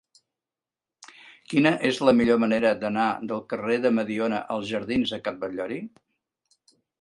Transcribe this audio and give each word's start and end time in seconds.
Quina 1.51 1.73
és 1.89 1.99
la 2.09 2.13
millor 2.19 2.39
manera 2.43 2.71
d'anar 2.85 3.05
del 3.33 3.43
carrer 3.53 3.77
de 3.85 3.93
Mediona 3.99 4.41
als 4.57 4.67
jardins 4.73 5.13
de 5.17 5.21
Can 5.29 5.39
Batllori? 5.45 5.79